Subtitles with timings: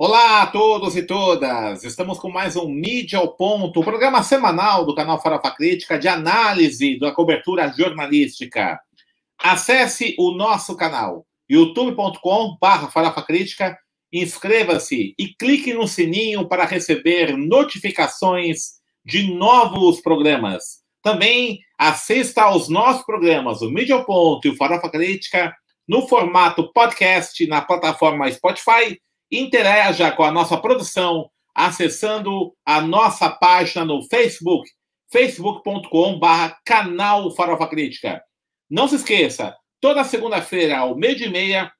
[0.00, 1.82] Olá a todos e todas!
[1.82, 6.06] Estamos com mais um Mídia ao Ponto, o programa semanal do canal Farofa Crítica de
[6.06, 8.78] análise da cobertura jornalística.
[9.36, 13.76] Acesse o nosso canal youtube.com.br Farofa Crítica,
[14.12, 20.78] inscreva-se e clique no sininho para receber notificações de novos programas.
[21.02, 25.52] Também assista aos nossos programas, o Mídia ao Ponto e o Farofa Crítica,
[25.88, 28.96] no formato podcast na plataforma Spotify
[29.30, 34.68] interaja com a nossa produção acessando a nossa página no Facebook,
[35.10, 38.22] facebook.com.br canal Farofa Crítica.
[38.70, 41.72] Não se esqueça, toda segunda-feira, ao meio de meia,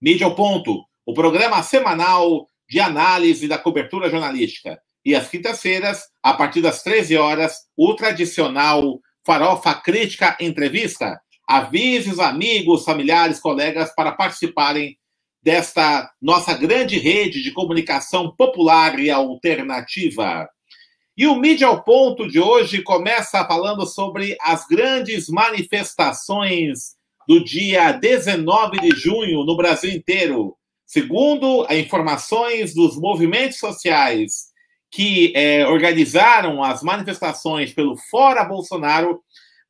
[0.00, 4.80] Mídia ao Ponto, o programa semanal de análise da cobertura jornalística.
[5.04, 11.20] E às quintas-feiras, a partir das 13 horas, o tradicional Farofa Crítica Entrevista.
[11.46, 14.96] Avise os amigos, familiares, colegas para participarem
[15.46, 20.50] desta nossa grande rede de comunicação popular e alternativa.
[21.16, 26.96] E o Mídia ao Ponto de hoje começa falando sobre as grandes manifestações
[27.28, 30.56] do dia 19 de junho no Brasil inteiro.
[30.84, 34.46] Segundo informações dos movimentos sociais
[34.90, 39.20] que é, organizaram as manifestações pelo Fora Bolsonaro,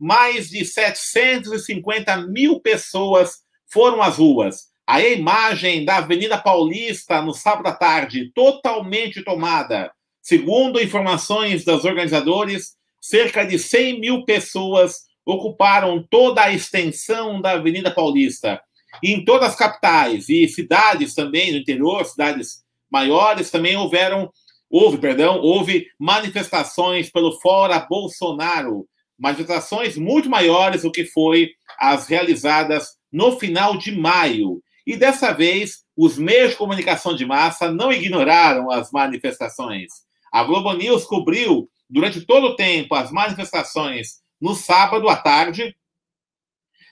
[0.00, 7.66] mais de 750 mil pessoas foram às ruas a imagem da Avenida Paulista no sábado
[7.66, 9.90] à tarde, totalmente tomada.
[10.22, 17.90] Segundo informações dos organizadores, cerca de 100 mil pessoas ocuparam toda a extensão da Avenida
[17.90, 18.60] Paulista.
[19.02, 24.30] E em todas as capitais e cidades também, no interior, cidades maiores, também houveram,
[24.70, 28.86] houve, perdão, houve manifestações pelo Fora Bolsonaro.
[29.18, 34.62] Manifestações muito maiores do que foi as realizadas no final de maio.
[34.86, 39.92] E dessa vez, os meios de comunicação de massa não ignoraram as manifestações.
[40.30, 45.76] A Globo News cobriu durante todo o tempo as manifestações no sábado à tarde.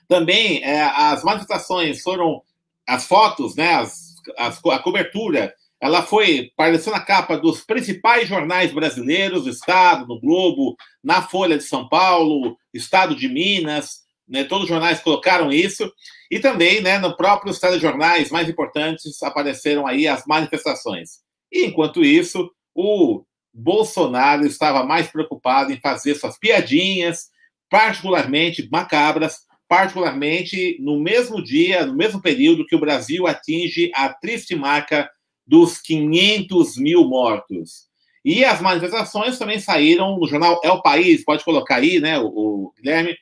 [0.07, 2.41] Também é, as manifestações foram
[2.85, 8.73] as fotos, né, as, as, a cobertura, ela foi apareceu na capa dos principais jornais
[8.73, 14.69] brasileiros, Estado, no Globo, na Folha de São Paulo, Estado de Minas, né, todos os
[14.69, 15.91] jornais colocaram isso,
[16.29, 21.19] e também né, no próprios telejornais mais importantes apareceram aí as manifestações.
[21.51, 27.29] E enquanto isso, o Bolsonaro estava mais preocupado em fazer suas piadinhas,
[27.69, 34.55] particularmente macabras, particularmente no mesmo dia, no mesmo período que o Brasil atinge a triste
[34.55, 35.09] marca
[35.45, 37.85] dos 500 mil mortos.
[38.23, 42.25] E as manifestações também saíram no jornal É o País, pode colocar aí, né, o,
[42.25, 43.15] o Guilherme,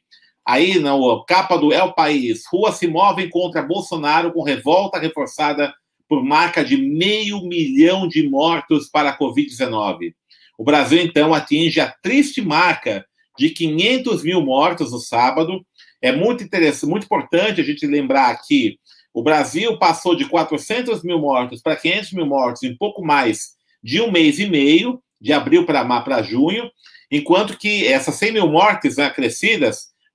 [0.46, 0.92] Aí, na
[1.26, 5.74] capa do El País, ruas se movem contra Bolsonaro com revolta reforçada
[6.08, 10.14] por marca de meio milhão de mortos para a Covid-19.
[10.58, 13.06] O Brasil, então, atinge a triste marca
[13.38, 15.66] de 500 mil mortos no sábado.
[16.02, 18.78] É muito interessante, muito importante a gente lembrar que
[19.14, 24.02] o Brasil passou de 400 mil mortos para 500 mil mortos em pouco mais de
[24.02, 26.70] um mês e meio, de abril para junho,
[27.10, 29.10] enquanto que essas 100 mil mortes né,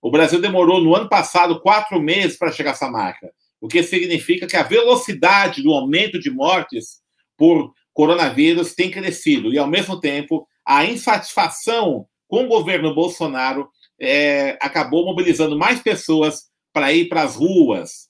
[0.00, 3.82] o Brasil demorou no ano passado quatro meses para chegar a essa marca, o que
[3.82, 7.00] significa que a velocidade do aumento de mortes
[7.36, 14.56] por coronavírus tem crescido e, ao mesmo tempo, a insatisfação com o governo Bolsonaro é,
[14.60, 18.08] acabou mobilizando mais pessoas para ir para as ruas.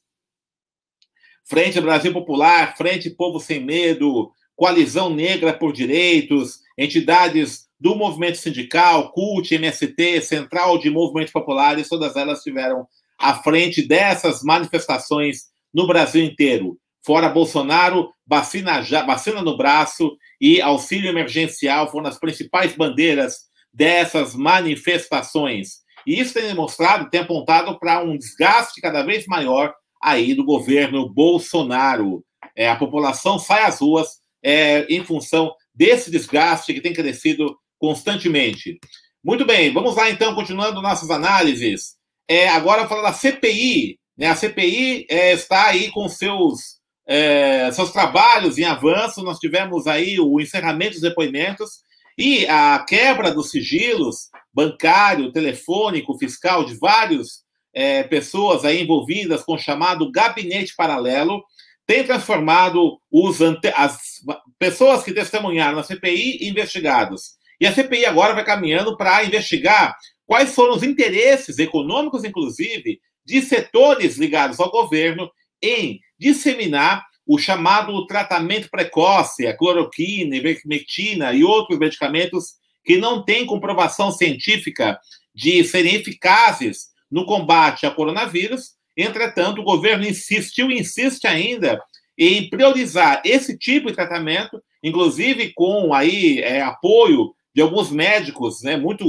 [1.45, 9.13] Frente Brasil Popular, Frente Povo Sem Medo, Coalizão Negra por Direitos, entidades do movimento sindical,
[9.13, 12.87] CUT, MST, Central de Movimentos Populares, todas elas estiveram
[13.19, 16.79] à frente dessas manifestações no Brasil inteiro.
[17.05, 24.35] Fora Bolsonaro, vacina, já, vacina no braço e auxílio emergencial foram as principais bandeiras dessas
[24.35, 25.79] manifestações.
[26.07, 31.09] E isso tem demonstrado, tem apontado para um desgaste cada vez maior aí do governo
[31.09, 32.25] Bolsonaro.
[32.57, 38.79] É, a população sai às ruas é, em função desse desgaste que tem crescido constantemente.
[39.23, 41.97] Muito bem, vamos lá então, continuando nossas análises.
[42.29, 43.99] É, agora falar da CPI.
[44.17, 44.27] Né?
[44.27, 49.23] A CPI é, está aí com seus, é, seus trabalhos em avanço.
[49.23, 51.83] Nós tivemos aí o encerramento dos depoimentos
[52.17, 59.55] e a quebra dos sigilos bancário, telefônico, fiscal de várias é, pessoas aí envolvidas com
[59.55, 61.43] o chamado gabinete paralelo
[61.89, 63.01] tem transformado
[63.41, 63.69] ante...
[63.69, 64.21] as
[64.59, 67.38] pessoas que testemunharam na CPI em investigados.
[67.61, 69.97] E a CPI agora vai caminhando para investigar
[70.27, 75.31] quais foram os interesses econômicos, inclusive, de setores ligados ao governo
[75.63, 83.45] em disseminar o chamado tratamento precoce, a cloroquina, ivermectina e outros medicamentos que não têm
[83.45, 84.99] comprovação científica
[85.35, 88.73] de serem eficazes no combate ao coronavírus.
[88.97, 91.79] Entretanto, o governo insistiu e insiste ainda
[92.17, 98.77] em priorizar esse tipo de tratamento, inclusive com aí é, apoio de alguns médicos, né,
[98.77, 99.05] muito,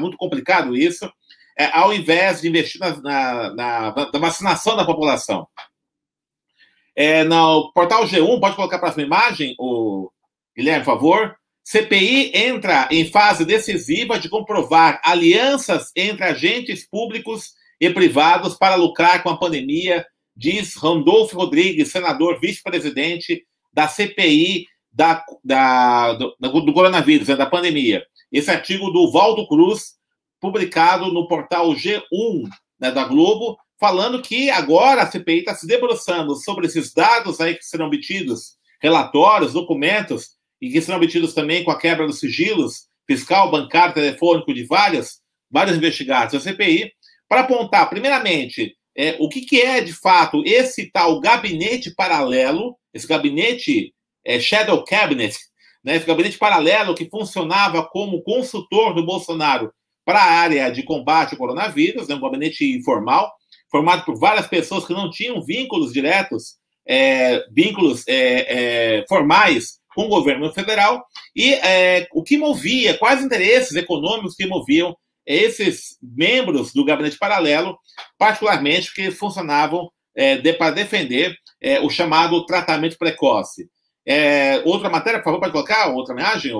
[0.00, 1.08] muito complicado isso,
[1.56, 5.46] é, ao invés de investir na, na, na, na vacinação da população.
[6.96, 10.10] É, no portal G1, pode colocar a próxima imagem, o
[10.56, 11.36] Guilherme, por favor.
[11.62, 19.22] CPI entra em fase decisiva de comprovar alianças entre agentes públicos e privados para lucrar
[19.22, 20.04] com a pandemia,
[20.36, 28.04] diz Randolfo Rodrigues, senador vice-presidente da CPI da, da, do, do, coronavírus, né, da pandemia.
[28.30, 29.94] Esse artigo do Valdo Cruz,
[30.40, 32.48] publicado no portal G1
[32.78, 37.56] né, da Globo, falando que agora a CPI está se debruçando sobre esses dados aí
[37.56, 42.86] que serão obtidos, relatórios, documentos, e que serão obtidos também com a quebra dos sigilos
[43.06, 46.92] fiscal, bancário, telefônico de várias, vários investigados da CPI,
[47.28, 53.06] para apontar, primeiramente, é, o que, que, é de fato esse tal gabinete paralelo, esse
[53.06, 53.92] gabinete
[54.24, 55.36] é, Shadow Cabinet,
[55.84, 59.72] né, esse gabinete paralelo que funcionava como consultor do Bolsonaro
[60.04, 63.32] para a área de combate ao coronavírus, né, um gabinete informal,
[63.70, 70.04] formado por várias pessoas que não tinham vínculos diretos, é, vínculos é, é, formais com
[70.04, 71.04] o governo federal,
[71.34, 77.78] e é, o que movia, quais interesses econômicos que moviam esses membros do gabinete paralelo,
[78.18, 83.68] particularmente que funcionavam é, de, para defender é, o chamado tratamento precoce.
[84.06, 86.52] É, outra matéria, por favor, pode colocar outra imagem?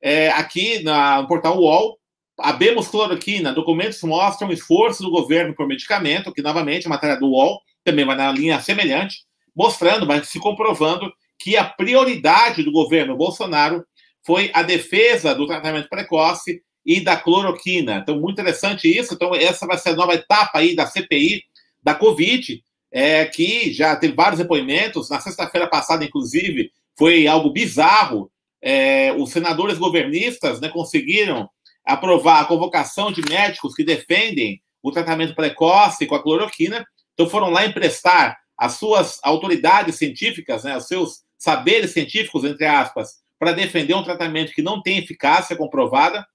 [0.00, 1.98] É, aqui na, no portal UOL,
[2.38, 7.60] abemos cloroquina, documentos mostram esforço do governo por medicamento, que novamente a matéria do UOL
[7.84, 9.24] também vai na linha semelhante,
[9.54, 13.84] mostrando, mas se comprovando que a prioridade do governo Bolsonaro
[14.24, 17.98] foi a defesa do tratamento precoce e da cloroquina.
[17.98, 19.14] Então, muito interessante isso.
[19.14, 21.42] Então, essa vai ser a nova etapa aí da CPI
[21.82, 22.62] da Covid,
[22.92, 25.10] é, que já teve vários depoimentos.
[25.10, 28.30] Na sexta-feira passada, inclusive, foi algo bizarro.
[28.62, 31.48] É, os senadores governistas né, conseguiram
[31.84, 36.84] aprovar a convocação de médicos que defendem o tratamento precoce com a cloroquina.
[37.14, 43.16] Então, foram lá emprestar as suas autoridades científicas, né, os seus saberes científicos, entre aspas,
[43.38, 46.26] para defender um tratamento que não tem eficácia comprovada.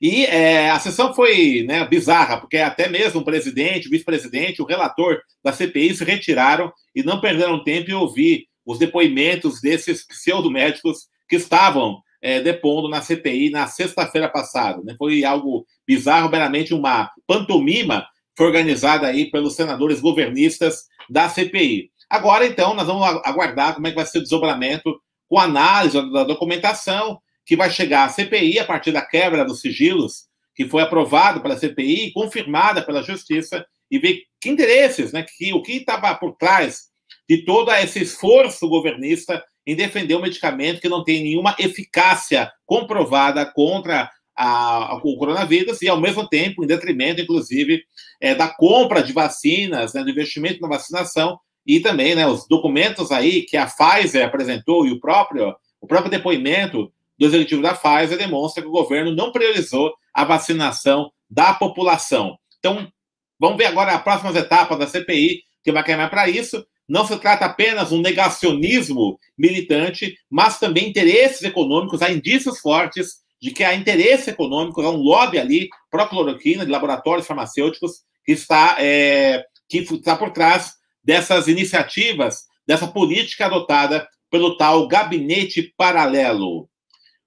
[0.00, 4.64] E é, a sessão foi né, bizarra, porque até mesmo o presidente, o vice-presidente, o
[4.64, 11.08] relator da CPI se retiraram e não perderam tempo em ouvir os depoimentos desses pseudomédicos
[11.28, 14.80] que estavam é, depondo na CPI na sexta-feira passada.
[14.82, 14.94] Né?
[14.98, 18.06] Foi algo bizarro, meramente uma pantomima
[18.36, 21.90] foi organizada aí pelos senadores governistas da CPI.
[22.08, 24.98] Agora, então, nós vamos aguardar como é que vai ser o desdobramento
[25.28, 27.20] com análise da documentação
[27.50, 31.58] que vai chegar à CPI a partir da quebra dos sigilos, que foi aprovado pela
[31.58, 36.36] CPI e confirmada pela Justiça, e ver que interesses, né, que, o que estava por
[36.36, 36.82] trás
[37.28, 43.44] de todo esse esforço governista em defender um medicamento que não tem nenhuma eficácia comprovada
[43.44, 47.82] contra a, a, o coronavírus e, ao mesmo tempo, em detrimento, inclusive,
[48.20, 51.36] é, da compra de vacinas, né, do investimento na vacinação
[51.66, 56.12] e também né, os documentos aí que a Pfizer apresentou e o próprio, o próprio
[56.12, 62.38] depoimento do executivo da Pfizer demonstra que o governo não priorizou a vacinação da população.
[62.58, 62.90] Então,
[63.38, 66.66] vamos ver agora as próximas etapas da CPI, que vai caminhar para isso.
[66.88, 72.00] Não se trata apenas um negacionismo militante, mas também interesses econômicos.
[72.00, 77.26] Há indícios fortes de que há interesse econômico, há um lobby ali pró-cloroquina de laboratórios
[77.26, 80.72] farmacêuticos que está, é, que está por trás
[81.04, 86.69] dessas iniciativas, dessa política adotada pelo tal gabinete paralelo.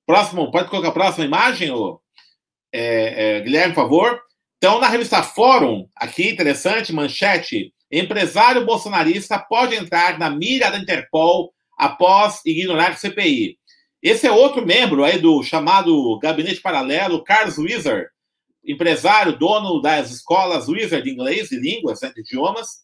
[0.05, 1.99] Próximo, pode colocar a próxima imagem, ô,
[2.71, 4.21] é, é, Guilherme, por favor.
[4.57, 11.53] Então, na revista Fórum, aqui interessante, manchete: empresário bolsonarista pode entrar na mira da Interpol
[11.77, 13.57] após ignorar CPI.
[14.01, 18.07] Esse é outro membro aí do chamado gabinete paralelo, Carlos Wizard,
[18.65, 22.83] empresário, dono das escolas Wizard de inglês e línguas, né, de idiomas.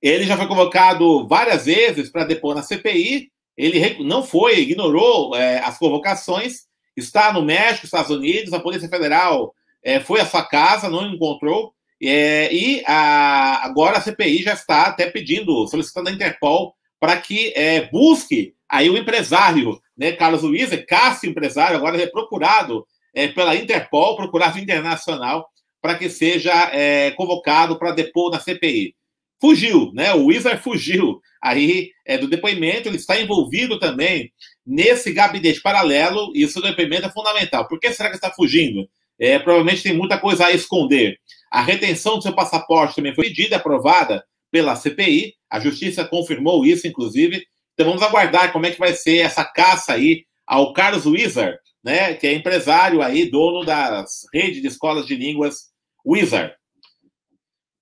[0.00, 5.58] Ele já foi convocado várias vezes para depor na CPI ele não foi, ignorou é,
[5.60, 6.62] as convocações,
[6.96, 11.72] está no México, Estados Unidos, a Polícia Federal é, foi à sua casa, não encontrou,
[12.02, 17.52] é, e a, agora a CPI já está até pedindo, solicitando a Interpol para que
[17.56, 23.56] é, busque aí o empresário, né, Carlos Luiz, Cássio empresário, agora é procurado é, pela
[23.56, 25.48] Interpol, procurado internacional,
[25.80, 28.94] para que seja é, convocado para depor na CPI.
[29.40, 30.12] Fugiu, né?
[30.14, 34.30] O Wizard fugiu aí é, do depoimento, ele está envolvido também
[34.66, 37.66] nesse gabinete paralelo, e isso depoimento é fundamental.
[37.66, 38.88] Por que será que está fugindo?
[39.18, 41.18] É, provavelmente tem muita coisa a esconder.
[41.50, 46.86] A retenção do seu passaporte também foi pedida, aprovada pela CPI, a justiça confirmou isso,
[46.86, 47.44] inclusive.
[47.74, 52.14] Então vamos aguardar como é que vai ser essa caça aí ao Carlos Wizard, né,
[52.14, 55.70] que é empresário aí, dono das redes de escolas de línguas
[56.04, 56.52] Wizard.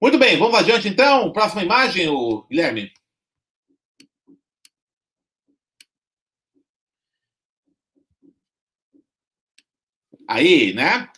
[0.00, 1.32] Muito bem, vamos adiante então.
[1.32, 2.92] Próxima imagem, o Guilherme.
[10.28, 11.08] Aí, né?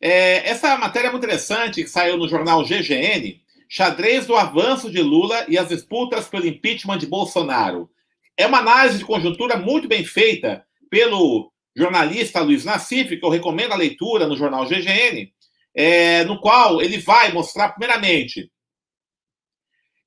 [0.00, 5.00] É, essa matéria é muito interessante que saiu no jornal GGN, xadrez do avanço de
[5.00, 7.88] Lula e as disputas pelo impeachment de Bolsonaro.
[8.36, 13.72] É uma análise de conjuntura muito bem feita pelo jornalista Luiz Nassif, que eu recomendo
[13.72, 15.32] a leitura no jornal GGN,
[15.76, 18.50] é, no qual ele vai mostrar, primeiramente,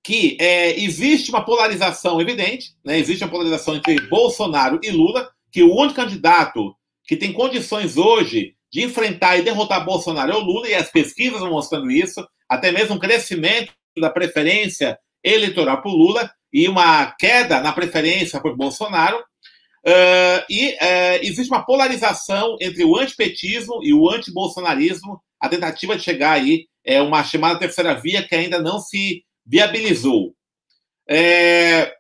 [0.04, 2.98] que é, existe uma polarização evidente, né?
[2.98, 8.56] existe uma polarização entre Bolsonaro e Lula, que o único candidato que tem condições hoje
[8.72, 12.72] de enfrentar e derrotar Bolsonaro é o Lula, e as pesquisas vão mostrando isso, até
[12.72, 19.18] mesmo um crescimento da preferência eleitoral por Lula e uma queda na preferência por Bolsonaro.
[19.86, 26.04] Uh, e uh, existe uma polarização entre o antipetismo e o antibolsonarismo, a tentativa de
[26.04, 30.36] chegar aí é uma chamada terceira via que ainda não se viabilizou.
[31.08, 31.94] É...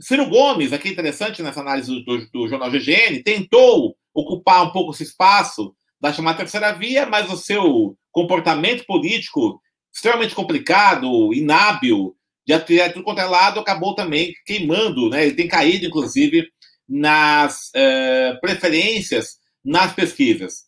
[0.00, 4.92] Ciro Gomes, aqui interessante nessa análise do, do, do, jornal GGN, tentou ocupar um pouco
[4.92, 9.60] esse espaço da chamada terceira via, mas o seu comportamento político
[9.94, 12.16] extremamente complicado, inábil,
[12.46, 15.26] de atirar tudo quanto é lado, acabou também queimando, né?
[15.26, 16.48] Ele tem caído, inclusive,
[16.88, 20.64] nas uh, preferências nas pesquisas.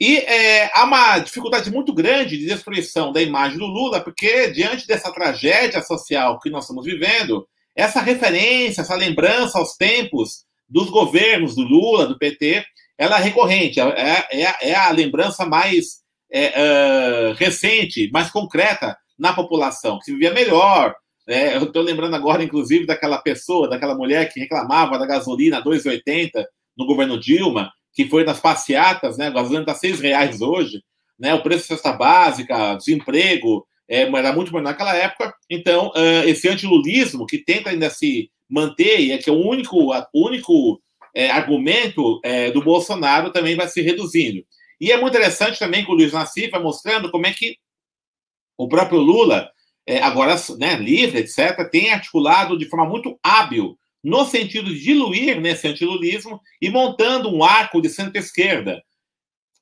[0.00, 4.86] E é, há uma dificuldade muito grande de destruição da imagem do Lula, porque diante
[4.86, 11.54] dessa tragédia social que nós estamos vivendo, essa referência, essa lembrança aos tempos dos governos
[11.54, 12.64] do Lula, do PT,
[12.96, 16.00] ela é recorrente, é, é, é a lembrança mais
[16.30, 20.94] é, uh, recente, mais concreta na população, que se vivia melhor.
[21.26, 21.56] Né?
[21.56, 26.44] Eu estou lembrando agora, inclusive, daquela pessoa, daquela mulher que reclamava da gasolina 2,80
[26.76, 29.26] no governo Dilma, que foi nas passeatas, né?
[29.26, 30.84] A gasolina está seis reais hoje,
[31.18, 31.34] né?
[31.34, 35.34] O preço da cesta básica, desemprego, é, era muito menor naquela época.
[35.50, 39.92] Então, uh, esse antilulismo que tenta ainda se manter, e é que é o único,
[39.92, 40.80] o único
[41.12, 44.44] é, argumento é, do Bolsonaro também vai se reduzindo.
[44.80, 47.56] E é muito interessante também que o Luiz Nassif vai mostrando como é que
[48.56, 49.50] o próprio Lula,
[49.84, 55.40] é, agora né, livre, etc., tem articulado de forma muito hábil no sentido de diluir
[55.40, 58.82] nesse antilulismo e montando um arco de centro-esquerda.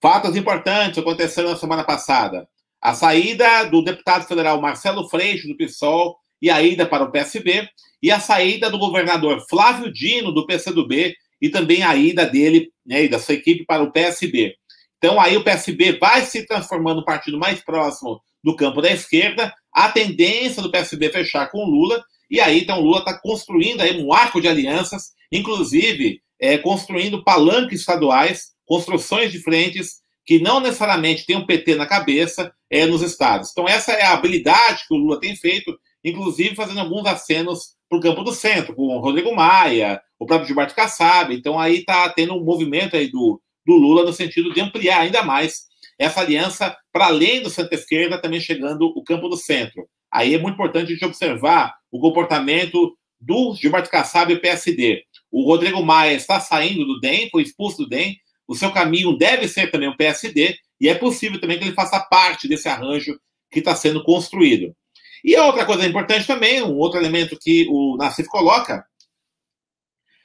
[0.00, 2.48] Fatos importantes aconteceram na semana passada.
[2.80, 7.68] A saída do deputado federal Marcelo Freixo, do PSOL, e a ida para o PSB,
[8.02, 13.04] e a saída do governador Flávio Dino, do PCdoB, e também a ida dele né,
[13.04, 14.54] e da sua equipe para o PSB.
[14.98, 19.52] Então, aí o PSB vai se transformando no partido mais próximo do campo da esquerda,
[19.72, 24.00] a tendência do PSB fechar com Lula, e aí, então, o Lula está construindo aí
[24.02, 31.24] um arco de alianças, inclusive é, construindo palanques estaduais, construções de frentes que não necessariamente
[31.24, 33.50] tem um PT na cabeça é, nos estados.
[33.52, 37.98] Então, essa é a habilidade que o Lula tem feito, inclusive fazendo alguns acenos para
[37.98, 41.32] o campo do centro, com o Rodrigo Maia, o próprio Gilberto Kassab.
[41.32, 45.22] Então, aí está tendo um movimento aí do, do Lula no sentido de ampliar ainda
[45.22, 45.66] mais
[45.96, 49.88] essa aliança para além do centro-esquerda, também chegando o campo do centro.
[50.16, 55.04] Aí é muito importante a gente observar o comportamento do Gilberto Kassab e PSD.
[55.30, 58.16] O Rodrigo Maia está saindo do DEM, foi expulso do DEM,
[58.48, 62.00] o seu caminho deve ser também o PSD, e é possível também que ele faça
[62.00, 63.20] parte desse arranjo
[63.50, 64.74] que está sendo construído.
[65.22, 68.86] E outra coisa importante também, um outro elemento que o Nassif coloca,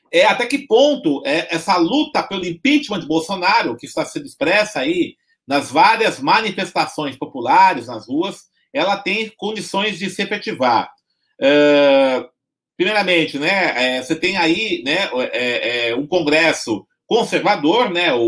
[0.10, 4.80] é até que ponto é essa luta pelo impeachment de Bolsonaro, que está sendo expressa
[4.80, 10.92] aí nas várias manifestações populares nas ruas, ela tem condições de se efetivar.
[11.40, 12.30] Uh,
[12.78, 18.20] primeiramente, né, é, você tem aí né, é, um Congresso conservador, né, o,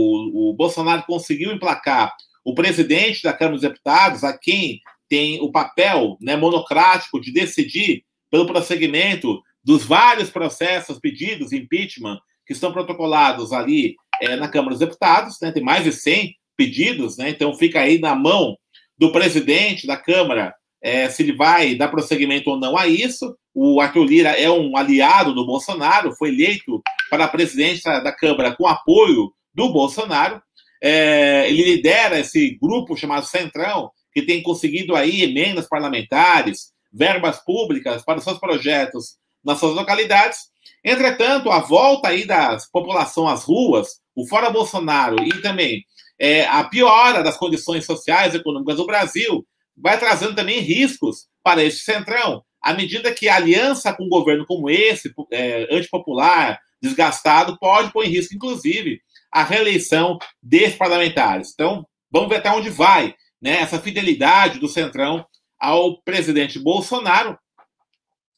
[0.51, 6.17] o, Bolsonaro conseguiu emplacar o presidente da Câmara dos Deputados, a quem tem o papel
[6.19, 13.95] né, monocrático de decidir pelo prosseguimento dos vários processos pedidos, impeachment, que estão protocolados ali
[14.21, 17.99] é, na Câmara dos Deputados, né, tem mais de 100 pedidos, né, então fica aí
[17.99, 18.57] na mão
[18.97, 23.35] do presidente da Câmara é, se ele vai dar prosseguimento ou não a isso.
[23.55, 28.53] O Arthur Lira é um aliado do Bolsonaro, foi eleito para a presidência da Câmara
[28.53, 30.41] com apoio do Bolsonaro.
[30.81, 38.03] É, ele lidera esse grupo chamado Centrão, que tem conseguido aí emendas parlamentares, verbas públicas
[38.03, 40.39] para os seus projetos nas suas localidades.
[40.83, 45.83] Entretanto, a volta aí da população às ruas, o fora Bolsonaro e também
[46.19, 51.63] é, a piora das condições sociais e econômicas do Brasil vai trazendo também riscos para
[51.63, 57.57] este centrão, à medida que a aliança com um governo como esse, é, antipopular, desgastado,
[57.59, 59.01] pode pôr em risco, inclusive,
[59.31, 61.51] a reeleição desses parlamentares.
[61.53, 65.25] Então, vamos ver até onde vai né, essa fidelidade do centrão
[65.59, 67.37] ao presidente Bolsonaro.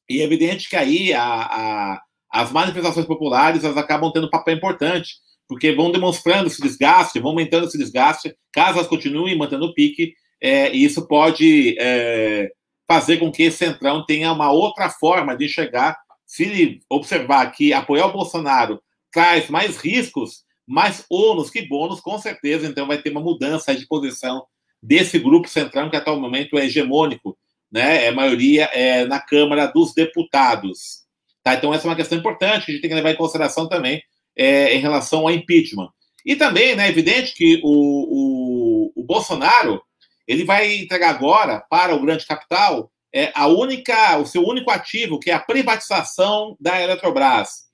[0.10, 2.02] E é evidente que aí a, a,
[2.32, 5.16] as manifestações populares elas acabam tendo um papel importante,
[5.48, 10.14] porque vão demonstrando esse desgaste, vão aumentando esse desgaste, caso elas continuem mantendo o pique,
[10.42, 12.52] é, e isso pode é,
[12.88, 15.98] fazer com que esse centrão tenha uma outra forma de enxergar.
[16.26, 22.18] Se ele observar que apoiar o Bolsonaro traz mais riscos, mais ônus que bônus, com
[22.18, 24.44] certeza, então vai ter uma mudança de posição
[24.82, 27.38] desse grupo centrão que até o momento é hegemônico,
[27.72, 28.06] né?
[28.06, 31.06] É maioria é, na Câmara dos Deputados.
[31.44, 31.54] Tá?
[31.54, 34.02] Então, essa é uma questão importante que a gente tem que levar em consideração também
[34.36, 35.90] é, em relação ao impeachment.
[36.26, 39.82] E também, né, é evidente que o, o, o Bolsonaro
[40.28, 45.20] ele vai entregar agora para o grande capital é, a única, o seu único ativo,
[45.20, 47.66] que é a privatização da Eletrobras.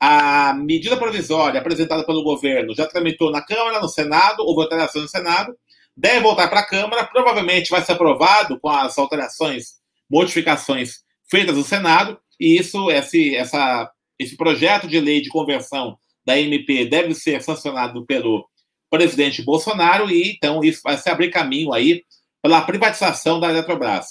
[0.00, 5.08] A medida provisória apresentada pelo governo já tramitou na Câmara, no Senado, houve alteração no
[5.08, 5.54] Senado,
[5.96, 9.74] deve voltar para a Câmara, provavelmente vai ser aprovado com as alterações,
[10.08, 16.38] modificações feitas no Senado, e isso, esse, essa, esse projeto de lei de conversão da
[16.38, 18.46] MP deve ser sancionado pelo
[18.90, 22.02] presidente Bolsonaro e então isso vai se abrir caminho aí
[22.42, 24.06] pela privatização da Eletrobras.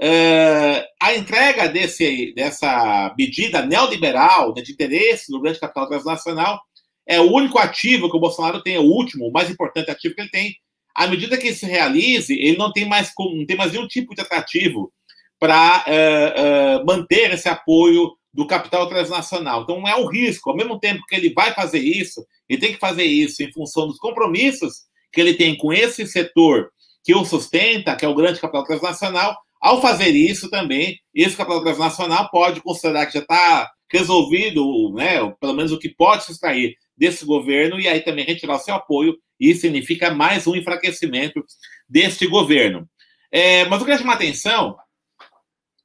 [0.00, 6.60] É, a entrega desse, dessa medida neoliberal né, de interesse do grande capital transnacional
[7.06, 10.14] é o único ativo que o Bolsonaro tem, é o último, o mais importante ativo
[10.14, 10.54] que ele tem.
[10.94, 14.14] À medida que isso se realize, ele não tem mais, não tem mais nenhum tipo
[14.14, 14.92] de atrativo
[15.38, 15.94] para é,
[16.36, 19.62] é, manter esse apoio do capital transnacional.
[19.62, 20.50] Então, é um risco.
[20.50, 23.86] Ao mesmo tempo que ele vai fazer isso, ele tem que fazer isso em função
[23.86, 26.70] dos compromissos que ele tem com esse setor
[27.02, 29.36] que o sustenta, que é o grande capital transnacional.
[29.60, 35.54] Ao fazer isso também, esse capital transnacional pode considerar que já está resolvido, né, pelo
[35.54, 39.16] menos o que pode se extrair desse governo, e aí também retirar o seu apoio,
[39.40, 41.42] isso significa mais um enfraquecimento
[41.88, 42.86] deste governo.
[43.32, 44.76] É, mas o que chama atenção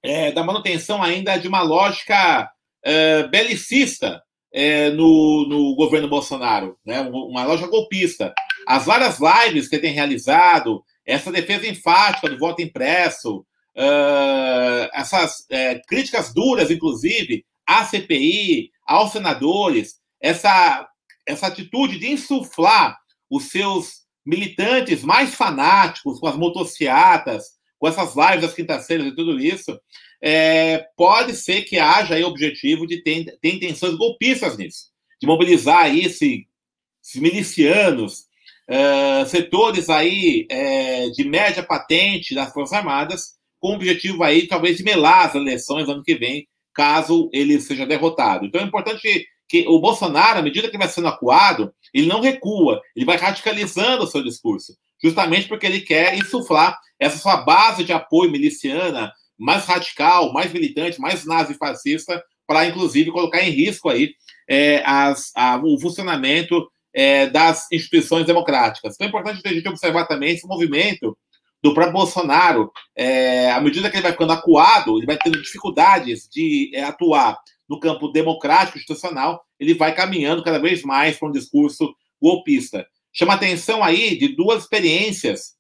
[0.03, 2.51] é, da manutenção ainda de uma lógica
[2.83, 4.21] é, belicista
[4.53, 7.01] é, no, no, governo Bolsonaro, né?
[7.01, 8.33] uma lógica golpista.
[8.67, 13.39] As várias lives que ele tem realizado, essa defesa enfática do voto impresso,
[13.75, 20.87] uh, essas uh, críticas duras, inclusive, à CPI, aos senadores, essa,
[21.25, 22.97] essa atitude de insuflar
[23.29, 27.45] os seus militantes mais fanáticos com as motocicletas,
[27.84, 29.78] com essas lives das quintas-feiras e tudo isso,
[30.24, 34.86] é, pode ser que haja aí objetivo de ter, ter intenções golpistas nisso,
[35.19, 36.48] de mobilizar aí esse,
[37.04, 38.19] esses milicianos,
[38.69, 44.78] uh, setores aí é, de média patente das Forças Armadas, com o objetivo aí talvez
[44.78, 48.46] de melar as eleições ano que vem, caso ele seja derrotado.
[48.46, 52.82] Então é importante que o Bolsonaro, à medida que vai sendo acuado, ele não recua,
[52.96, 57.91] ele vai radicalizando o seu discurso, justamente porque ele quer insuflar essa sua base de
[57.91, 64.13] apoio miliciana mais radical, mais militante, mais nazi-fascista, para inclusive colocar em risco aí
[64.47, 68.93] é, as, a, o funcionamento é, das instituições democráticas.
[68.93, 71.17] Então é importante a gente observar também esse movimento
[71.61, 72.71] do próprio Bolsonaro.
[72.95, 77.37] É, à medida que ele vai ficando acuado, ele vai tendo dificuldades de é, atuar
[77.67, 82.85] no campo democrático institucional, ele vai caminhando cada vez mais para um discurso golpista.
[83.13, 85.54] Chama atenção aí de duas experiências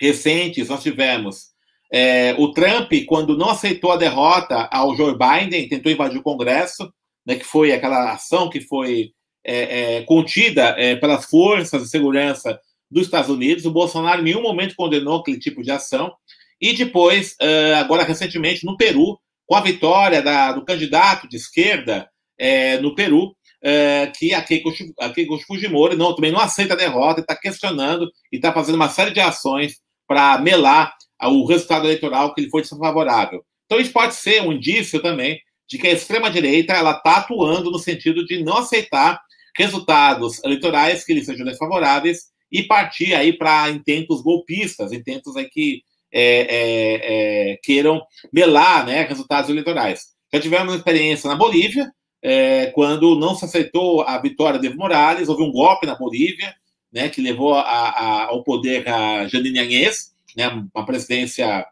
[0.00, 1.48] recentes nós tivemos.
[1.92, 6.92] É, o Trump, quando não aceitou a derrota ao Joe Biden, tentou invadir o Congresso,
[7.26, 9.12] né, que foi aquela ação que foi
[9.44, 12.58] é, é, contida é, pelas forças de segurança
[12.90, 13.64] dos Estados Unidos.
[13.64, 16.14] O Bolsonaro em nenhum momento condenou aquele tipo de ação.
[16.60, 22.08] E depois, é, agora recentemente, no Peru, com a vitória da, do candidato de esquerda
[22.38, 26.76] é, no Peru, é, que a Keiko, a Keiko Fujimori não, também não aceita a
[26.76, 32.32] derrota, está questionando e está fazendo uma série de ações para melar o resultado eleitoral
[32.32, 33.44] que ele foi desfavorável.
[33.66, 38.24] Então, isso pode ser um indício também de que a extrema-direita está atuando no sentido
[38.24, 39.20] de não aceitar
[39.56, 45.82] resultados eleitorais que lhe sejam desfavoráveis e partir aí para intentos golpistas, intentos aí que
[46.10, 48.00] é, é, é, queiram
[48.32, 50.06] melar né, resultados eleitorais.
[50.32, 51.90] Já tivemos uma experiência na Bolívia,
[52.22, 56.54] é, quando não se aceitou a vitória de Evo Morales, houve um golpe na Bolívia,
[56.92, 61.66] né, que levou a, a, ao poder a Janine Agnès, né, uma presidência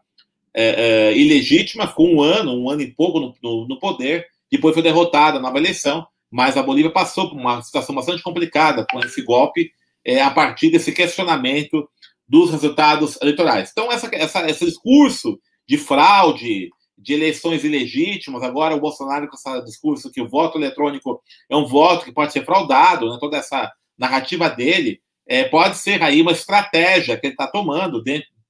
[0.53, 4.73] é, é, ilegítima, ficou um ano, um ano e pouco no, no, no poder, depois
[4.73, 9.21] foi derrotada na eleição, mas a Bolívia passou por uma situação bastante complicada com esse
[9.21, 9.71] golpe
[10.03, 11.87] é, a partir desse questionamento
[12.27, 13.69] dos resultados eleitorais.
[13.71, 19.65] Então, essa, essa, esse discurso de fraude, de eleições ilegítimas, agora o Bolsonaro com esse
[19.65, 23.71] discurso que o voto eletrônico é um voto que pode ser fraudado, né, toda essa
[23.97, 28.03] narrativa dele, é, pode ser aí uma estratégia que ele está tomando,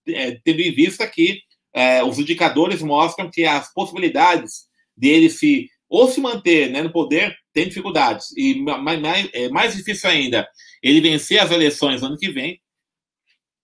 [0.07, 1.41] é, tendo em vista que
[1.73, 7.35] é, os indicadores mostram que as possibilidades dele se ou se manter né, no poder
[7.53, 8.35] tem dificuldades.
[8.35, 10.47] E mais, é mais difícil ainda
[10.83, 12.61] ele vencer as eleições ano que vem.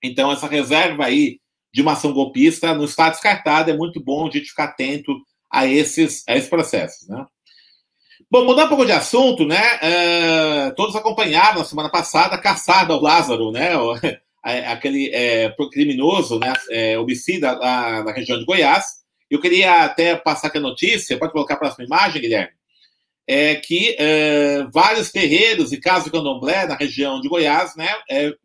[0.02, 1.40] Então essa reserva aí
[1.74, 3.72] de uma ação golpista não está descartada.
[3.72, 5.14] É muito bom a gente ficar atento
[5.52, 7.26] a esses, a esses processos, né?
[8.30, 9.62] Bom, mudando um pouco de assunto, né?
[9.76, 13.72] Uh, todos acompanharam na semana passada a caçada ao Lázaro, né?
[14.42, 16.54] Aquele é, criminoso, né?
[16.72, 19.04] É, homicida lá na região de Goiás.
[19.30, 22.54] Eu queria até passar aqui a notícia, pode colocar a próxima imagem, Guilherme?
[23.26, 23.96] É que
[24.74, 27.88] vários terreiros e casas de candomblé na região de Goiás, né?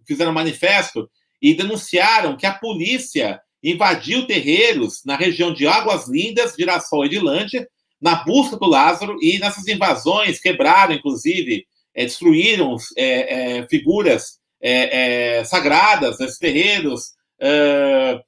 [0.06, 1.10] Fizeram manifesto
[1.40, 7.18] e denunciaram que a polícia invadiu terreiros na região de Águas Lindas, Girassol e de
[7.18, 7.68] Lândia,
[8.01, 15.38] na busca do Lázaro e nessas invasões quebraram, inclusive, é, destruíram é, é, figuras é,
[15.38, 18.20] é, sagradas nesses terreiros, é,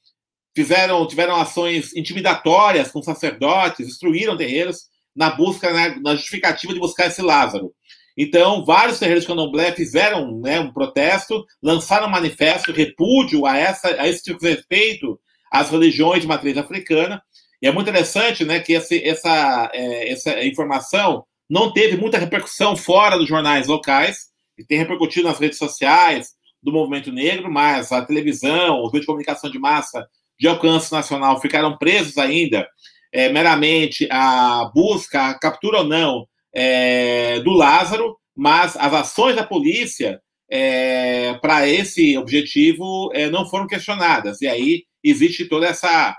[0.55, 7.23] fizeram, tiveram ações intimidatórias com sacerdotes, destruíram terreiros na busca, na justificativa de buscar esse
[7.23, 7.73] Lázaro.
[8.17, 13.89] Então, vários terreiros de candomblé fizeram né, um protesto, lançaram um manifesto, repúdio a, essa,
[13.89, 15.19] a esse tipo de respeito
[15.51, 17.23] às religiões de matriz africana,
[17.63, 22.77] e é muito interessante né, que esse, essa, é, essa informação não teve muita repercussão
[22.77, 28.05] fora dos jornais locais, e tem repercutido nas redes sociais do movimento negro, mas a
[28.05, 30.07] televisão, os meios de comunicação de massa
[30.39, 32.69] de alcance nacional ficaram presos ainda
[33.13, 39.45] é, meramente a busca, a captura ou não é, do Lázaro, mas as ações da
[39.45, 44.41] polícia é, para esse objetivo é, não foram questionadas.
[44.43, 46.17] E aí existe toda essa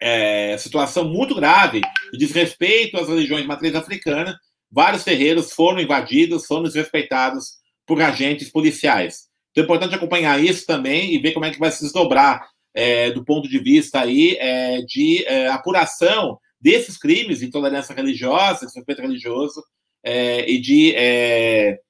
[0.00, 4.38] é, situação muito grave de desrespeito às religiões de matriz africana.
[4.70, 9.28] Vários terreiros foram invadidos, foram desrespeitados por agentes policiais.
[9.50, 13.10] Então é importante acompanhar isso também e ver como é que vai se desdobrar é,
[13.10, 19.02] do ponto de vista aí é, de é, apuração desses crimes de intolerância religiosa, desrespeito
[19.02, 19.62] religioso
[20.02, 21.80] é, e de é,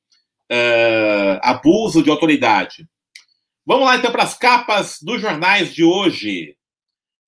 [1.42, 2.86] abuso de autoridade.
[3.66, 6.56] Vamos lá então para as capas dos jornais de hoje.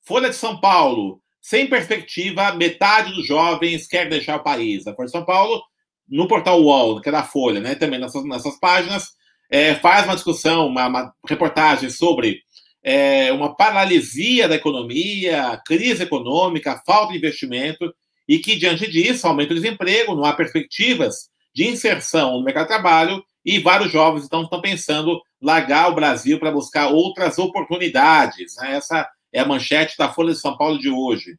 [0.03, 4.87] Folha de São Paulo, sem perspectiva, metade dos jovens quer deixar o país.
[4.87, 5.63] A Folha de São Paulo,
[6.09, 9.11] no portal UOL, que é da Folha, né, também nessas, nessas páginas,
[9.51, 12.41] é, faz uma discussão, uma, uma reportagem sobre
[12.83, 17.93] é, uma paralisia da economia, crise econômica, falta de investimento,
[18.29, 22.73] e que, diante disso, aumenta o desemprego, não há perspectivas de inserção no mercado de
[22.73, 28.57] trabalho, e vários jovens então, estão pensando largar o Brasil para buscar outras oportunidades.
[28.57, 28.77] Né?
[28.77, 31.37] Essa é a manchete da Folha de São Paulo de hoje.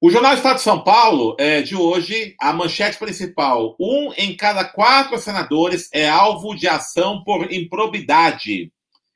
[0.00, 4.62] O Jornal Estado de São Paulo, é, de hoje, a manchete principal: um em cada
[4.62, 8.70] quatro senadores é alvo de ação por improbidade.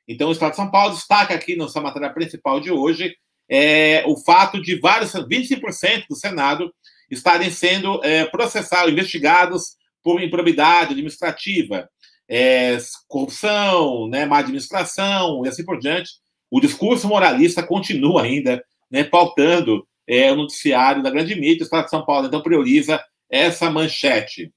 [0.08, 3.14] Então, o Estado de São Paulo destaca aqui na sua matéria principal de hoje
[3.48, 6.72] é, o fato de vários, 25% do Senado
[7.10, 11.88] estarem sendo é, processados, investigados por improbidade administrativa,
[12.28, 16.10] é, corrupção, né, má administração e assim por diante
[16.50, 21.62] o discurso moralista continua ainda né, pautando é, o noticiário da grande mídia.
[21.62, 24.52] O Estado de São Paulo, então, prioriza essa manchete.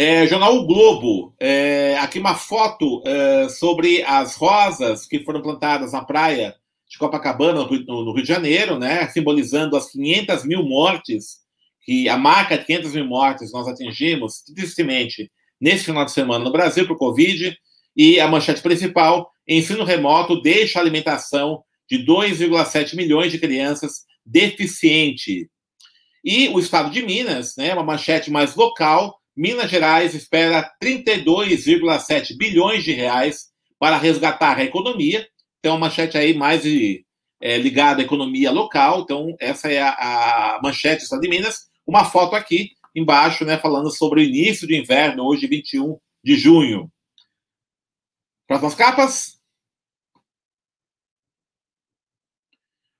[0.00, 5.90] É, jornal o Globo, é, aqui uma foto é, sobre as rosas que foram plantadas
[5.90, 6.54] na praia
[6.88, 11.38] de Copacabana, no, no Rio de Janeiro, né, simbolizando as 500 mil mortes,
[11.82, 16.52] que a marca de 500 mil mortes nós atingimos, tristemente, nesse final de semana no
[16.52, 17.58] Brasil, por Covid,
[17.96, 25.50] e a manchete principal ensino remoto deixa a alimentação de 2,7 milhões de crianças deficiente.
[26.24, 32.82] E o estado de Minas, né, uma manchete mais local, Minas Gerais espera 32,7 bilhões
[32.82, 35.28] de reais para resgatar a economia.
[35.60, 36.64] Então, uma manchete aí mais
[37.40, 39.02] é, ligada à economia local.
[39.02, 41.68] Então, essa é a, a manchete do estado de Minas.
[41.86, 46.90] Uma foto aqui embaixo, né, falando sobre o início do inverno, hoje, 21 de junho.
[48.48, 49.38] Próximas capas.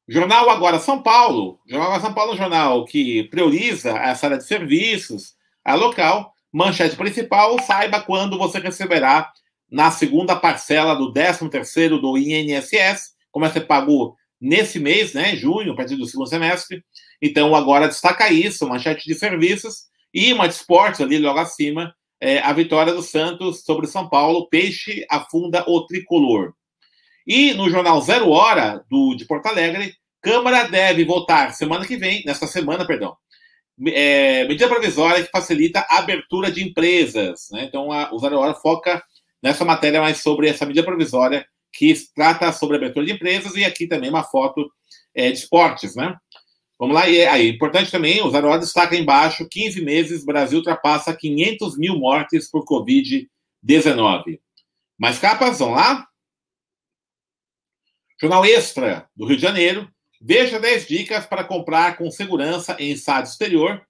[0.07, 1.59] Jornal Agora São Paulo.
[1.67, 5.37] Jornal Agora São Paulo é um jornal que prioriza essa área de serviços,
[5.69, 6.33] a local.
[6.53, 9.31] Manchete principal: saiba quando você receberá
[9.71, 15.73] na segunda parcela do 13º do INSS, começa a ser pago nesse mês, né, junho,
[15.73, 16.83] a partir do segundo semestre.
[17.21, 22.39] Então, agora destaca isso, manchete de serviços e uma de esportes ali logo acima, é,
[22.39, 26.55] a vitória do Santos sobre São Paulo, Peixe afunda o tricolor.
[27.27, 32.23] E no jornal Zero Hora, do, de Porto Alegre, Câmara deve votar semana que vem,
[32.25, 33.17] nesta semana, perdão,
[33.87, 37.49] é, medida provisória que facilita a abertura de empresas.
[37.51, 37.65] Né?
[37.65, 39.03] Então, a, o Zero Hora foca
[39.43, 43.87] nessa matéria mais sobre essa medida provisória que trata sobre abertura de empresas e aqui
[43.87, 44.71] também uma foto
[45.15, 46.17] é, de esportes, né?
[46.79, 51.15] Vamos lá, e aí, importante também, o Zero Hora destaca embaixo, 15 meses, Brasil ultrapassa
[51.15, 54.39] 500 mil mortes por Covid-19.
[54.97, 56.07] Mais capas, vamos lá?
[58.21, 59.89] Jornal Extra, do Rio de Janeiro,
[60.21, 63.83] veja 10 dicas para comprar com segurança em estado exterior,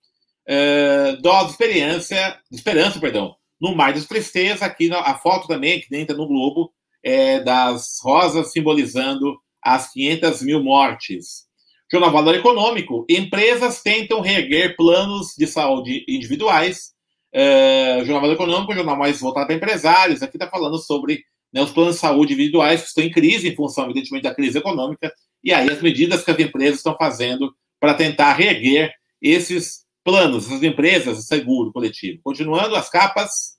[0.49, 6.17] uh, dose experiência, esperança, perdão, no Mar de Tristeza, aqui a foto também, que entra
[6.17, 11.49] no Globo, é, das rosas simbolizando as 500 mil mortes.
[11.91, 13.07] Jornal Valor Econômico.
[13.09, 16.93] Empresas tentam reerguer planos de saúde individuais.
[17.35, 20.23] Uh, Jornal Valor Econômico, jornal mais voltado para empresários.
[20.23, 21.25] Aqui está falando sobre
[21.59, 24.59] né, os planos de saúde individuais que estão em crise, em função, evidentemente, da crise
[24.59, 25.13] econômica.
[25.43, 30.63] E aí as medidas que as empresas estão fazendo para tentar reerguer esses planos, essas
[30.63, 32.21] empresas de seguro coletivo.
[32.23, 33.59] Continuando as capas.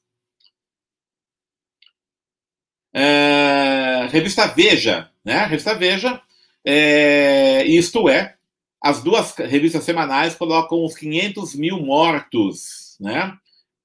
[2.94, 5.46] É, revista Veja, né?
[5.46, 6.22] Revista Veja,
[6.66, 8.36] é, isto é,
[8.82, 13.34] as duas revistas semanais colocam uns 500 mil mortos, né?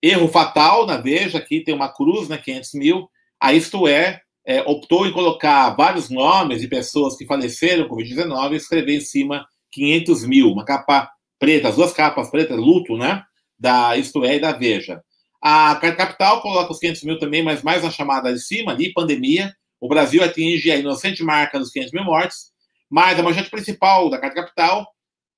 [0.01, 2.39] Erro fatal na Veja, aqui tem uma cruz, né?
[2.39, 3.11] 500 mil.
[3.45, 8.53] A Isto é, é optou em colocar vários nomes de pessoas que faleceram com Covid-19
[8.53, 13.23] e escrever em cima 500 mil, uma capa preta, as duas capas pretas, luto, né?
[13.59, 15.03] Da Isto é e da Veja.
[15.43, 19.53] A Capital coloca os 500 mil também, mas mais na chamada de cima, ali, pandemia.
[19.79, 22.51] O Brasil atinge a inocente marca dos 500 mil mortes,
[22.89, 24.87] mas a manchete principal da Carta Capital,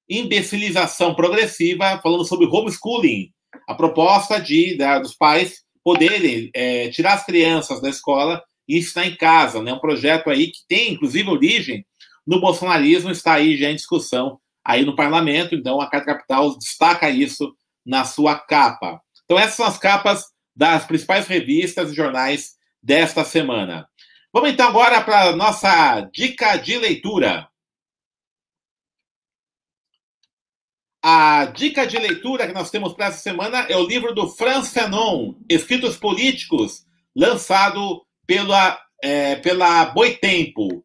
[0.09, 3.33] imbecilização progressiva, falando sobre homeschooling,
[3.69, 9.14] a proposta de, dos pais poderem é, tirar as crianças da escola e ensinar em
[9.14, 9.72] casa, né?
[9.72, 11.87] Um projeto aí que tem, inclusive, origem
[12.27, 17.09] no bolsonarismo, está aí já em discussão aí no parlamento, então a Carta Capital destaca
[17.09, 17.55] isso
[17.87, 19.01] na sua capa.
[19.25, 20.25] Então, essas são as capas
[20.57, 23.87] das principais revistas e jornais desta semana.
[24.33, 27.46] Vamos então agora para a nossa dica de leitura.
[31.09, 34.73] A dica de leitura que nós temos para essa semana é o livro do Franz
[34.73, 40.85] Fanon, Escritos Políticos, lançado pela, é, pela Boitempo.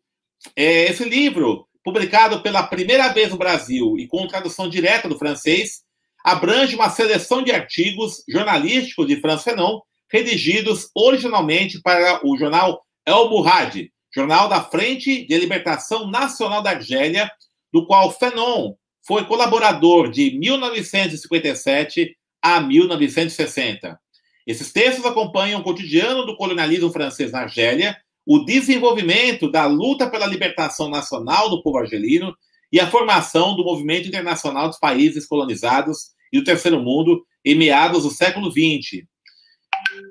[0.55, 5.81] É, esse livro, publicado pela primeira vez no Brasil e com tradução direta do francês,
[6.23, 13.27] abrange uma seleção de artigos jornalísticos de Franz Fanon, redigidos originalmente para o jornal El
[13.27, 13.75] Murad,
[14.13, 17.27] jornal da Frente de Libertação Nacional da Argélia,
[17.73, 18.75] do qual Fanon
[19.12, 24.00] foi colaborador de 1957 a 1960.
[24.47, 30.26] Esses textos acompanham o cotidiano do colonialismo francês na Argélia, o desenvolvimento da luta pela
[30.26, 32.34] libertação nacional do povo argelino
[32.71, 38.04] e a formação do movimento internacional dos países colonizados e do terceiro mundo em meados
[38.04, 39.04] do século XX.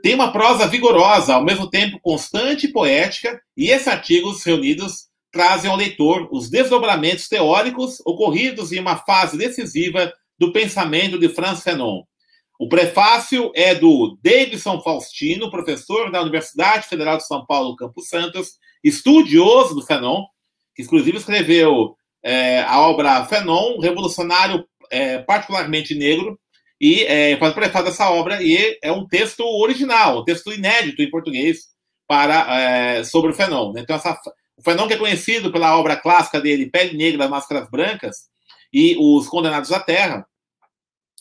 [0.02, 5.70] Tem uma prosa vigorosa, ao mesmo tempo constante e poética, e esses artigos reunidos trazem
[5.70, 12.02] ao leitor os desdobramentos teóricos ocorridos em uma fase decisiva do pensamento de Franz Fanon.
[12.58, 18.58] O prefácio é do Davidson Faustino, professor da Universidade Federal de São Paulo, Campos Santos,
[18.84, 20.24] estudioso do Fanon,
[20.74, 26.38] que inclusive escreveu é, a obra Fanon, revolucionário é, particularmente negro,
[26.80, 31.02] e é, faz o prefácio dessa obra, e é um texto original, um texto inédito
[31.02, 31.68] em português
[32.06, 33.72] para, é, sobre o Fanon.
[33.76, 34.18] Então, essa,
[34.60, 38.28] o Fanon que é conhecido pela obra clássica dele, Pele Negra, Máscaras Brancas,
[38.70, 40.26] e Os Condenados à Terra,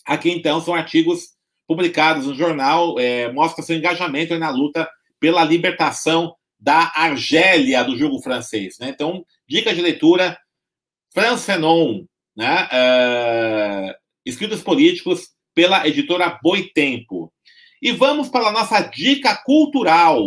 [0.06, 1.30] aqui então são artigos
[1.66, 8.20] publicados no jornal, é, mostra seu engajamento na luta pela libertação da Argélia do jogo
[8.20, 8.78] francês.
[8.78, 8.90] Né?
[8.90, 10.38] Então, dica de leitura,
[11.14, 12.04] Franz Fanon,
[12.36, 12.68] né?
[12.68, 13.94] Uh,
[14.26, 17.32] escritos políticos pela editora Boitempo.
[17.82, 20.22] E vamos para a nossa dica cultural.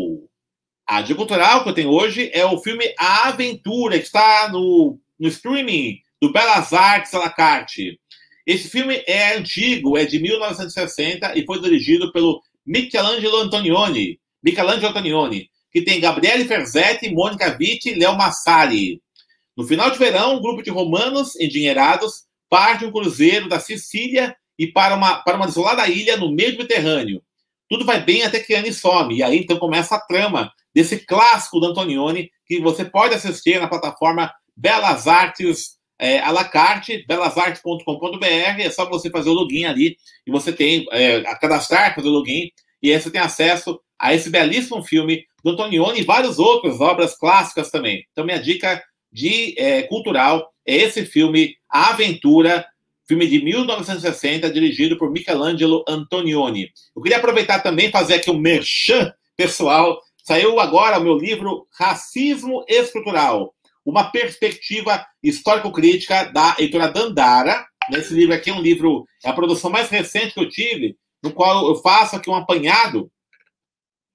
[0.87, 4.99] A dica cultural que eu tenho hoje é o filme A Aventura, que está no,
[5.19, 7.99] no streaming do Belas Artes à la carte.
[8.47, 15.49] Esse filme é antigo, é de 1960 e foi dirigido pelo Michelangelo Antonioni, Michelangelo Antonioni,
[15.73, 19.01] que tem Gabriele Ferzetti, Mônica Vitti e Léo Massari.
[19.57, 24.67] No final de verão, um grupo de romanos endinheirados parte um cruzeiro da Sicília e
[24.67, 27.23] para uma, para uma desolada ilha no meio do Mediterrâneo.
[27.73, 31.59] Tudo vai bem até que Anne some, e aí então começa a trama desse clássico
[31.59, 38.27] do Antonioni, que você pode assistir na plataforma Belas Artes é, à la carte, belasartes.com.br.
[38.61, 42.13] É só você fazer o login ali e você tem é, a cadastrar, fazer o
[42.13, 42.51] login
[42.83, 47.17] e aí você tem acesso a esse belíssimo filme do Antonioni e várias outras obras
[47.17, 48.05] clássicas também.
[48.13, 52.67] Então, minha dica de é, cultural é esse filme, A Aventura,
[53.07, 56.71] filme de 1960, dirigido por Michelangelo Antonioni.
[56.95, 60.01] Eu queria aproveitar também fazer aqui um merchan pessoal.
[60.25, 67.67] Saiu agora o meu livro Racismo Estrutural, uma perspectiva histórico-crítica da editora Dandara.
[67.93, 71.33] Esse livro aqui é um livro, é a produção mais recente que eu tive, no
[71.33, 73.11] qual eu faço aqui um apanhado,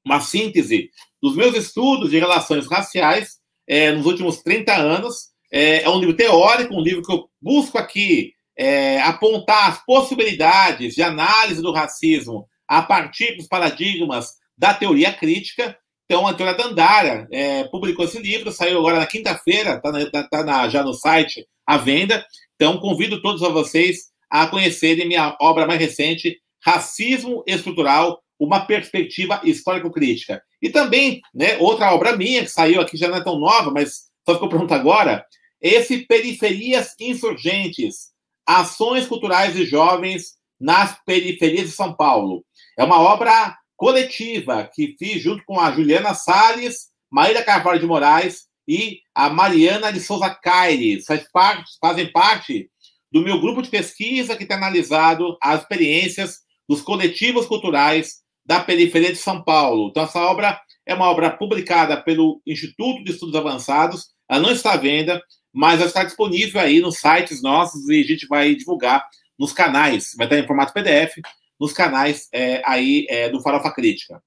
[0.05, 0.89] uma síntese
[1.21, 5.31] dos meus estudos de relações raciais é, nos últimos 30 anos.
[5.51, 10.95] É, é, um livro teórico, um livro que eu busco aqui é, apontar as possibilidades
[10.95, 15.77] de análise do racismo a partir dos paradigmas da teoria crítica.
[16.05, 20.69] Então, a Antônia Dandara é, publicou esse livro, saiu agora na quinta-feira, está tá, tá
[20.69, 22.25] já no site à venda.
[22.55, 29.41] Então, convido todos a vocês a conhecerem minha obra mais recente, Racismo Estrutural, uma perspectiva
[29.43, 30.41] histórico-crítica.
[30.61, 34.07] E também, né, outra obra minha, que saiu aqui, já não é tão nova, mas
[34.27, 35.25] só ficou pronta agora,
[35.61, 38.11] esse Periferias Insurgentes,
[38.47, 42.45] Ações Culturais de Jovens nas Periferias de São Paulo.
[42.77, 48.47] É uma obra coletiva que fiz junto com a Juliana Salles, Maíra Carvalho de Moraes
[48.67, 51.05] e a Mariana de Souza Caires.
[51.05, 52.69] Faz parte, fazem parte
[53.11, 59.11] do meu grupo de pesquisa que tem analisado as experiências dos coletivos culturais da periferia
[59.11, 59.89] de São Paulo.
[59.89, 64.73] Então, essa obra é uma obra publicada pelo Instituto de Estudos Avançados, ela não está
[64.73, 65.21] à venda,
[65.57, 69.03] mas ela está disponível aí nos sites nossos e a gente vai divulgar
[69.39, 71.15] nos canais, vai estar em formato PDF,
[71.59, 74.21] nos canais é, aí é, do Farofa Crítica.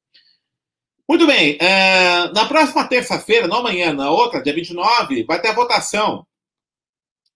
[1.09, 5.55] Muito bem, é, na próxima terça-feira, não amanhã, na outra, dia 29, vai ter a
[5.55, 6.27] votação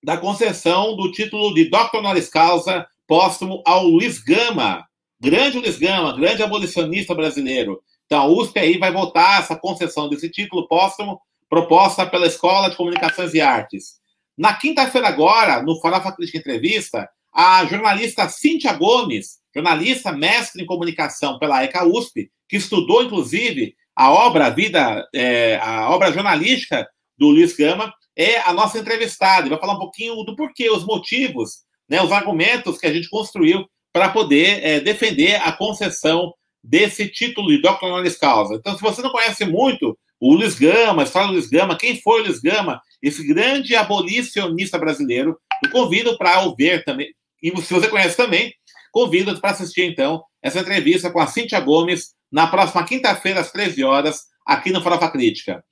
[0.03, 1.99] da concessão do título de Dr.
[1.99, 4.85] Honoris Causa póstumo ao Luiz Gama,
[5.21, 7.81] grande Luiz Gama, grande abolicionista brasileiro.
[8.07, 12.77] Então, a USP aí vai votar essa concessão desse título póstumo proposta pela Escola de
[12.77, 13.95] Comunicações e Artes.
[14.37, 21.39] Na quinta-feira agora, no Farofa Crítica Entrevista, a jornalista Cíntia Gomes, jornalista mestre em comunicação
[21.39, 27.29] pela ECA USP, que estudou, inclusive, a obra a vida, é, a obra jornalística do
[27.29, 29.47] Luiz Gama, é a nossa entrevistada.
[29.47, 33.09] E vai falar um pouquinho do porquê, os motivos, né, os argumentos que a gente
[33.09, 37.85] construiu para poder é, defender a concessão desse título de Dr.
[37.85, 38.55] Honoris Causa.
[38.55, 42.01] Então, se você não conhece muito o Luiz Gama, a história do Luiz Gama, quem
[42.01, 47.09] foi o Luiz Gama, esse grande abolicionista brasileiro, eu convido para ouvir também,
[47.43, 48.55] e se você conhece também,
[48.91, 53.85] convido para assistir, então, essa entrevista com a Cíntia Gomes na próxima quinta-feira, às 13
[53.85, 55.65] horas, aqui no Farofa Crítica.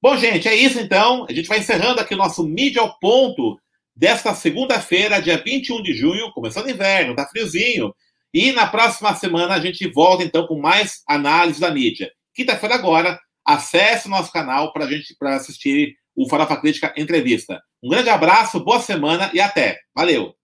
[0.00, 1.26] Bom, gente, é isso então.
[1.28, 3.58] A gente vai encerrando aqui o nosso Mídia ao Ponto
[3.94, 7.92] desta segunda-feira, dia 21 de junho, começando inverno, tá friozinho.
[8.32, 12.12] E na próxima semana a gente volta então com mais análise da mídia.
[12.32, 13.18] Quinta-feira agora,
[13.48, 17.62] acesse o nosso canal para gente para assistir o Farofa Crítica Entrevista.
[17.82, 19.78] Um grande abraço, boa semana e até.
[19.94, 20.34] Valeu!